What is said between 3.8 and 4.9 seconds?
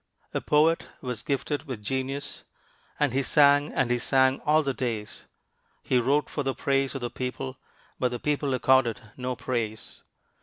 he sang all the